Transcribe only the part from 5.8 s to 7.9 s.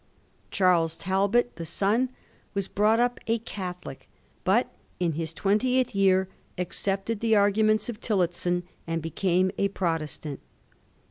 year accepted the arguments